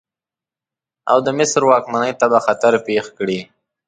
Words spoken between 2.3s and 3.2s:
به خطر پېښ